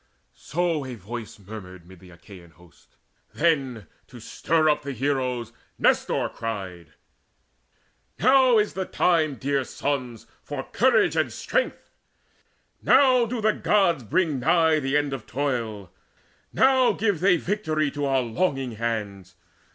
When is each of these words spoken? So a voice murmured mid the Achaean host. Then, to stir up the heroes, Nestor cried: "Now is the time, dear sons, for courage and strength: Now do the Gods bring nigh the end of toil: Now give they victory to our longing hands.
So 0.33 0.83
a 0.83 0.95
voice 0.95 1.37
murmured 1.37 1.85
mid 1.87 1.99
the 1.99 2.09
Achaean 2.09 2.49
host. 2.49 2.95
Then, 3.35 3.85
to 4.07 4.19
stir 4.19 4.67
up 4.67 4.81
the 4.81 4.93
heroes, 4.93 5.53
Nestor 5.77 6.27
cried: 6.27 6.93
"Now 8.17 8.57
is 8.57 8.73
the 8.73 8.85
time, 8.85 9.35
dear 9.35 9.63
sons, 9.63 10.25
for 10.41 10.63
courage 10.63 11.15
and 11.15 11.31
strength: 11.31 11.91
Now 12.81 13.27
do 13.27 13.41
the 13.41 13.53
Gods 13.53 14.03
bring 14.03 14.39
nigh 14.39 14.79
the 14.79 14.97
end 14.97 15.13
of 15.13 15.27
toil: 15.27 15.91
Now 16.51 16.93
give 16.93 17.19
they 17.19 17.37
victory 17.37 17.91
to 17.91 18.05
our 18.07 18.23
longing 18.23 18.71
hands. 18.77 19.35